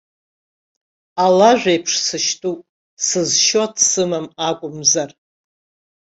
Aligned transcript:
Алажә 1.23 1.65
еиԥш 1.71 1.93
сышьтәуп, 2.05 2.59
сызшьуа 3.05 3.65
дсымам 3.75 4.27
акәымзар. 4.47 5.09